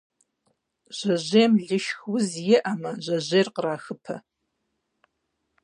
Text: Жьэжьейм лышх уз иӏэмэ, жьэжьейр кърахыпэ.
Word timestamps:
Жьэжьейм 0.97 1.53
лышх 1.65 1.99
уз 2.13 2.29
иӏэмэ, 2.57 2.91
жьэжьейр 3.03 3.47
кърахыпэ. 3.55 4.15